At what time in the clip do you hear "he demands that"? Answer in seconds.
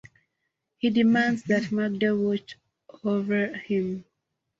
0.79-1.71